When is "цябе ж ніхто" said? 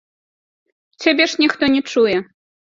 1.05-1.71